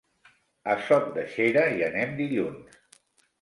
[0.71, 2.81] A Sot de Xera hi anem dilluns.